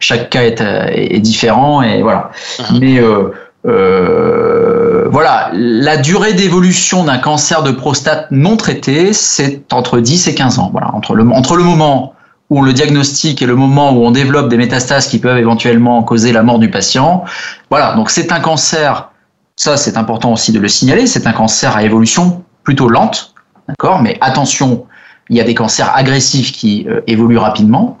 chaque 0.00 0.28
cas 0.28 0.42
est, 0.42 0.60
est 0.60 1.20
différent 1.20 1.80
et 1.80 2.02
voilà. 2.02 2.30
Mhm. 2.60 2.78
Mais 2.78 3.00
euh, 3.64 5.08
voilà, 5.10 5.48
la 5.54 5.96
durée 5.96 6.34
d'évolution 6.34 7.04
d'un 7.04 7.16
cancer 7.16 7.62
de 7.62 7.70
prostate 7.70 8.26
non 8.30 8.58
traité, 8.58 9.14
c'est 9.14 9.72
entre 9.72 9.98
10 9.98 10.28
et 10.28 10.34
15 10.34 10.58
ans. 10.58 10.68
Voilà, 10.72 10.94
entre 10.94 11.14
le, 11.14 11.26
entre 11.30 11.56
le 11.56 11.64
moment 11.64 12.12
où 12.50 12.62
le 12.62 12.72
diagnostique 12.72 13.40
et 13.40 13.46
le 13.46 13.56
moment 13.56 13.92
où 13.92 14.04
on 14.04 14.10
développe 14.10 14.48
des 14.48 14.58
métastases 14.58 15.08
qui 15.08 15.18
peuvent 15.18 15.38
éventuellement 15.38 16.02
causer 16.02 16.32
la 16.32 16.42
mort 16.42 16.58
du 16.58 16.70
patient. 16.70 17.24
Voilà, 17.70 17.94
donc 17.94 18.10
c'est 18.10 18.30
un 18.30 18.40
cancer, 18.40 19.10
ça 19.56 19.76
c'est 19.76 19.96
important 19.96 20.32
aussi 20.32 20.52
de 20.52 20.60
le 20.60 20.68
signaler, 20.68 21.06
c'est 21.06 21.26
un 21.26 21.32
cancer 21.32 21.74
à 21.76 21.82
évolution 21.82 22.44
plutôt 22.62 22.88
lente, 22.88 23.34
d'accord, 23.68 24.02
mais 24.02 24.18
attention, 24.20 24.84
il 25.30 25.36
y 25.36 25.40
a 25.40 25.44
des 25.44 25.54
cancers 25.54 25.90
agressifs 25.96 26.52
qui 26.52 26.86
euh, 26.88 27.00
évoluent 27.06 27.38
rapidement. 27.38 27.96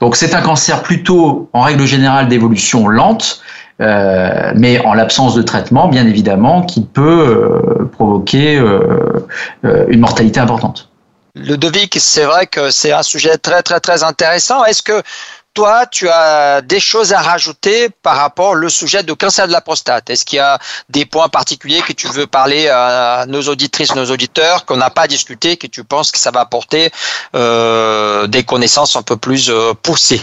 Donc 0.00 0.16
c'est 0.16 0.34
un 0.34 0.40
cancer 0.40 0.82
plutôt, 0.82 1.50
en 1.52 1.60
règle 1.60 1.84
générale, 1.84 2.28
d'évolution 2.28 2.88
lente, 2.88 3.42
euh, 3.82 4.52
mais 4.56 4.84
en 4.84 4.94
l'absence 4.94 5.34
de 5.34 5.42
traitement, 5.42 5.88
bien 5.88 6.06
évidemment, 6.06 6.62
qui 6.62 6.82
peut 6.82 7.02
euh, 7.02 7.84
provoquer 7.92 8.62
une 9.62 10.00
mortalité 10.00 10.40
importante. 10.40 10.89
Ludovic, 11.34 11.96
c'est 12.00 12.24
vrai 12.24 12.46
que 12.46 12.70
c'est 12.70 12.92
un 12.92 13.02
sujet 13.02 13.38
très 13.38 13.62
très 13.62 13.80
très 13.80 14.02
intéressant. 14.02 14.64
Est-ce 14.64 14.82
que 14.82 15.02
toi, 15.52 15.86
tu 15.86 16.08
as 16.08 16.60
des 16.60 16.78
choses 16.80 17.12
à 17.12 17.20
rajouter 17.20 17.88
par 18.02 18.16
rapport 18.16 18.52
au 18.52 18.68
sujet 18.68 19.02
de 19.02 19.12
cancer 19.12 19.48
de 19.48 19.52
la 19.52 19.60
prostate? 19.60 20.08
Est-ce 20.08 20.24
qu'il 20.24 20.36
y 20.36 20.40
a 20.40 20.58
des 20.88 21.04
points 21.04 21.28
particuliers 21.28 21.82
que 21.82 21.92
tu 21.92 22.06
veux 22.08 22.26
parler 22.26 22.68
à 22.68 23.24
nos 23.26 23.42
auditrices, 23.42 23.94
nos 23.94 24.10
auditeurs, 24.10 24.64
qu'on 24.64 24.76
n'a 24.76 24.90
pas 24.90 25.08
discuté, 25.08 25.56
que 25.56 25.66
tu 25.66 25.82
penses 25.82 26.12
que 26.12 26.18
ça 26.18 26.30
va 26.30 26.40
apporter 26.40 26.90
euh, 27.34 28.26
des 28.28 28.44
connaissances 28.44 28.94
un 28.94 29.02
peu 29.02 29.16
plus 29.16 29.50
euh, 29.50 29.74
poussées? 29.74 30.22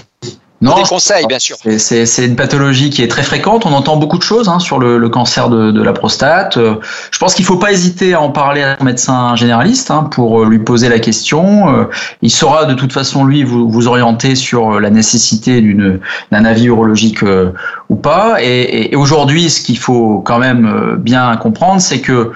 Non, 0.59 0.75
des 0.75 0.83
conseils, 0.83 1.27
bien 1.27 1.37
sûr. 1.37 1.55
C'est 1.77 2.25
une 2.25 2.35
pathologie 2.35 2.89
qui 2.89 3.03
est 3.03 3.07
très 3.07 3.21
fréquente. 3.21 3.67
On 3.67 3.73
entend 3.73 3.97
beaucoup 3.97 4.17
de 4.17 4.23
choses 4.23 4.49
hein, 4.49 4.57
sur 4.57 4.79
le, 4.79 4.97
le, 4.97 5.09
cancer 5.09 5.49
de, 5.49 5.69
de, 5.71 5.83
la 5.83 5.93
prostate. 5.93 6.57
Euh, 6.57 6.75
je 7.11 7.19
pense 7.19 7.35
qu'il 7.35 7.43
ne 7.43 7.47
faut 7.47 7.57
pas 7.57 7.71
hésiter 7.71 8.15
à 8.15 8.21
en 8.21 8.31
parler 8.31 8.63
à 8.63 8.75
un 8.79 8.83
médecin 8.83 9.35
généraliste 9.35 9.91
hein, 9.91 10.03
pour 10.09 10.41
euh, 10.41 10.49
lui 10.49 10.57
poser 10.57 10.89
la 10.89 10.97
question. 10.97 11.69
Euh, 11.69 11.83
il 12.23 12.31
saura 12.31 12.65
de 12.65 12.73
toute 12.73 12.91
façon, 12.91 13.23
lui, 13.23 13.43
vous, 13.43 13.69
vous 13.69 13.87
orienter 13.87 14.33
sur 14.33 14.79
la 14.79 14.89
nécessité 14.89 15.61
d'un 16.31 16.45
avis 16.45 16.65
urologique 16.65 17.19
ou 17.89 17.95
pas. 17.95 18.37
Et, 18.41 18.93
et 18.93 18.95
aujourd'hui, 18.95 19.51
ce 19.51 19.61
qu'il 19.61 19.77
faut 19.77 20.21
quand 20.25 20.39
même 20.39 20.95
bien 20.97 21.35
comprendre, 21.37 21.81
c'est 21.81 21.99
que 21.99 22.31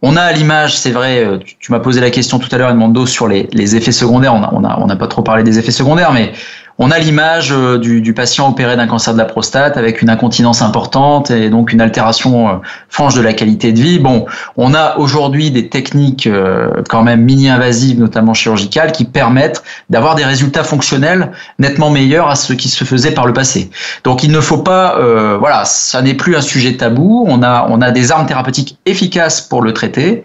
on 0.00 0.16
a 0.16 0.22
à 0.22 0.32
l'image, 0.32 0.78
c'est 0.78 0.92
vrai, 0.92 1.26
tu, 1.58 1.72
m'as 1.72 1.80
posé 1.80 2.00
la 2.00 2.10
question 2.10 2.38
tout 2.38 2.48
à 2.52 2.58
l'heure, 2.58 2.70
Edmondo, 2.70 3.04
sur 3.04 3.26
les, 3.26 3.48
les 3.52 3.74
effets 3.74 3.90
secondaires. 3.90 4.32
On 4.32 4.38
n'a 4.38 4.50
on 4.52 4.62
a, 4.62 4.78
on 4.78 4.88
a 4.88 4.94
pas 4.94 5.08
trop 5.08 5.22
parlé 5.22 5.42
des 5.42 5.58
effets 5.58 5.72
secondaires, 5.72 6.12
mais 6.12 6.32
on 6.78 6.92
a 6.92 6.98
l'image 6.98 7.52
euh, 7.52 7.78
du, 7.78 8.14
patient 8.14 8.48
opéré 8.48 8.76
d'un 8.76 8.86
cancer 8.86 9.12
de 9.12 9.18
la 9.18 9.24
prostate 9.24 9.76
avec 9.76 10.00
une 10.00 10.10
incontinence 10.10 10.62
importante 10.62 11.30
et 11.30 11.50
donc 11.50 11.72
une 11.72 11.80
altération 11.80 12.48
euh, 12.48 12.52
franche 12.88 13.14
de 13.14 13.20
la 13.20 13.32
qualité 13.32 13.72
de 13.72 13.80
vie. 13.80 13.98
Bon, 13.98 14.26
on 14.56 14.74
a 14.74 14.96
aujourd'hui 14.96 15.50
des 15.50 15.68
techniques 15.68 16.26
euh, 16.28 16.68
quand 16.88 17.02
même 17.02 17.22
mini-invasives, 17.22 17.98
notamment 17.98 18.32
chirurgicales, 18.32 18.92
qui 18.92 19.04
permettent 19.04 19.62
d'avoir 19.90 20.14
des 20.14 20.24
résultats 20.24 20.64
fonctionnels 20.64 21.32
nettement 21.58 21.90
meilleurs 21.90 22.28
à 22.28 22.36
ce 22.36 22.52
qui 22.52 22.68
se 22.68 22.84
faisait 22.84 23.12
par 23.12 23.26
le 23.26 23.32
passé. 23.32 23.70
Donc 24.04 24.22
il 24.22 24.30
ne 24.30 24.40
faut 24.40 24.58
pas, 24.58 24.98
voilà, 25.38 25.64
ça 25.64 26.02
n'est 26.02 26.14
plus 26.14 26.36
un 26.36 26.40
sujet 26.40 26.76
tabou. 26.76 27.24
On 27.28 27.42
a, 27.42 27.66
on 27.68 27.80
a 27.80 27.90
des 27.90 28.12
armes 28.12 28.26
thérapeutiques 28.26 28.78
efficaces 28.86 29.40
pour 29.40 29.62
le 29.62 29.72
traiter 29.72 30.24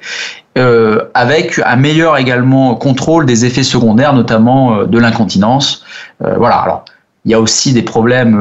euh, 0.57 1.05
avec 1.13 1.59
un 1.65 1.75
meilleur 1.75 2.17
également 2.17 2.75
contrôle 2.75 3.25
des 3.25 3.45
effets 3.45 3.63
secondaires, 3.63 4.13
notamment 4.13 4.75
euh, 4.75 4.85
de 4.85 4.97
l'incontinence. 4.99 5.83
Euh, 6.23 6.35
voilà. 6.37 6.57
Alors, 6.57 6.85
il 7.25 7.31
y 7.31 7.33
a 7.33 7.39
aussi 7.39 7.71
des 7.71 7.83
problèmes, 7.83 8.37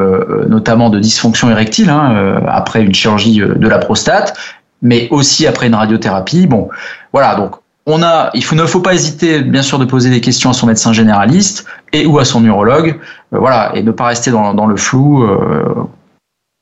notamment 0.49 0.91
de 0.91 0.99
dysfonction 0.99 1.49
érectile, 1.49 1.89
hein, 1.89 2.43
après 2.49 2.83
une 2.83 2.93
chirurgie 2.93 3.39
de 3.39 3.69
la 3.69 3.79
prostate, 3.79 4.37
mais 4.83 5.07
aussi 5.13 5.47
après 5.47 5.69
une 5.69 5.77
radiothérapie. 5.77 6.49
Bon, 6.49 6.69
voilà. 7.13 7.37
Donc, 7.37 7.53
on 7.87 8.03
a, 8.03 8.31
il 8.35 8.45
ne 8.57 8.67
faut 8.67 8.81
pas 8.81 8.95
hésiter, 8.95 9.41
bien 9.43 9.63
sûr, 9.63 9.79
de 9.79 9.85
poser 9.85 10.11
des 10.11 10.21
questions 10.21 10.51
à 10.51 10.53
son 10.53 10.67
médecin 10.67 10.93
généraliste 10.93 11.67
et 11.93 12.07
ou 12.07 12.19
à 12.19 12.25
son 12.25 12.41
neurologue, 12.41 12.99
euh, 13.33 13.39
voilà, 13.39 13.73
et 13.75 13.83
ne 13.83 13.91
pas 13.91 14.07
rester 14.07 14.31
dans, 14.31 14.55
dans 14.55 14.67
le 14.67 14.77
flou 14.77 15.25
euh, 15.25 15.75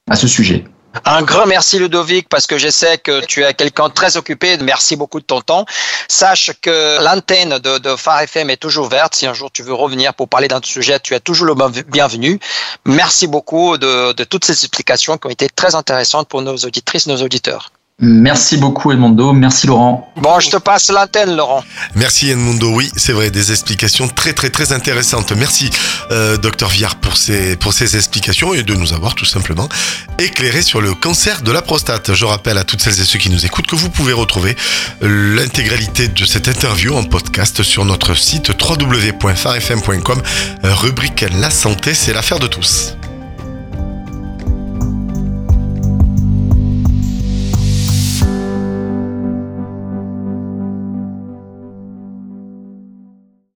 à 0.09 0.16
ce 0.16 0.26
sujet. 0.26 0.64
Un 1.05 1.23
grand 1.23 1.47
merci 1.47 1.79
Ludovic 1.79 2.29
parce 2.29 2.47
que 2.47 2.59
je 2.59 2.69
sais 2.69 2.99
que 2.99 3.25
tu 3.25 3.45
es 3.45 3.55
quelqu'un 3.55 3.91
très 3.91 4.17
occupé. 4.17 4.57
Merci 4.59 4.97
beaucoup 4.97 5.21
de 5.21 5.25
ton 5.25 5.41
temps. 5.41 5.65
Sache 6.09 6.51
que 6.61 7.03
l'antenne 7.03 7.59
de, 7.59 7.79
de 7.79 8.23
FM 8.25 8.51
est 8.51 8.57
toujours 8.57 8.89
verte. 8.89 9.15
Si 9.15 9.27
un 9.27 9.35
jour 9.35 9.53
tu 9.53 9.63
veux 9.63 9.75
revenir 9.75 10.15
pour 10.15 10.29
parler 10.29 10.49
d'un 10.49 10.61
sujet, 10.63 10.99
tu 10.99 11.15
es 11.15 11.21
toujours 11.21 11.47
le 11.47 11.55
bienvenu. 11.83 12.41
Merci 12.85 13.29
beaucoup 13.29 13.79
de, 13.79 14.13
de 14.13 14.25
toutes 14.25 14.45
ces 14.45 14.53
explications 14.53 15.17
qui 15.17 15.27
ont 15.29 15.31
été 15.31 15.49
très 15.49 15.77
intéressantes 15.77 16.29
pour 16.29 16.43
nos 16.43 16.57
auditrices, 16.57 17.07
nos 17.07 17.23
auditeurs. 17.23 17.71
Merci 18.02 18.57
beaucoup 18.57 18.92
Edmondo, 18.92 19.35
merci 19.35 19.66
Laurent. 19.66 20.11
Bon, 20.16 20.40
je 20.40 20.49
te 20.50 20.57
passe 20.57 20.90
l'antenne 20.90 21.37
Laurent. 21.37 21.62
Merci 21.95 22.30
Edmondo, 22.30 22.71
oui, 22.75 22.90
c'est 22.97 23.12
vrai, 23.12 23.30
des 23.30 23.50
explications 23.52 24.09
très 24.09 24.33
très 24.33 24.49
très 24.49 24.73
intéressantes. 24.73 25.33
Merci 25.33 25.69
euh, 26.11 26.38
docteur 26.38 26.71
Viard 26.71 26.97
pour 26.97 27.19
ces, 27.19 27.57
pour 27.57 27.75
ces 27.75 27.97
explications 27.97 28.54
et 28.54 28.62
de 28.62 28.75
nous 28.75 28.95
avoir 28.95 29.14
tout 29.14 29.26
simplement 29.26 29.69
éclairé 30.19 30.62
sur 30.62 30.80
le 30.80 30.95
cancer 30.95 31.42
de 31.42 31.52
la 31.52 31.61
prostate. 31.61 32.14
Je 32.14 32.25
rappelle 32.25 32.57
à 32.57 32.64
toutes 32.64 32.80
celles 32.80 33.00
et 33.00 33.04
ceux 33.04 33.19
qui 33.19 33.28
nous 33.28 33.45
écoutent 33.45 33.66
que 33.66 33.76
vous 33.76 33.90
pouvez 33.90 34.14
retrouver 34.14 34.57
l'intégralité 35.02 36.09
de 36.09 36.25
cette 36.25 36.49
interview 36.49 36.95
en 36.97 37.04
podcast 37.04 37.62
sur 37.62 37.85
notre 37.85 38.14
site 38.14 38.50
www.farfm.com, 38.50 40.23
rubrique 40.62 41.26
La 41.38 41.50
santé, 41.50 41.92
c'est 41.92 42.14
l'affaire 42.14 42.38
de 42.38 42.47
tous. 42.47 42.97